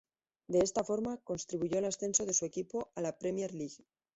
De 0.47 0.61
esta 0.61 0.83
forma 0.83 1.17
contribuyó 1.17 1.77
al 1.77 1.85
ascenso 1.85 2.25
de 2.25 2.33
su 2.33 2.43
equipo 2.43 2.91
a 2.95 3.01
la 3.01 3.19
Premier 3.19 3.53
League. 3.53 3.85